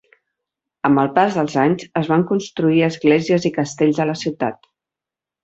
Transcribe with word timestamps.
Amb 0.87 1.01
el 1.01 1.11
pas 1.17 1.37
dels 1.39 1.57
anys, 1.63 1.85
es 2.01 2.09
van 2.13 2.23
construir 2.31 2.81
esglésies 2.89 3.47
i 3.51 3.53
castells 3.59 4.01
a 4.07 4.09
la 4.13 4.19
ciutat. 4.25 4.69